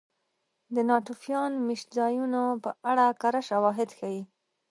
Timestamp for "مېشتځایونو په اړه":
1.67-3.05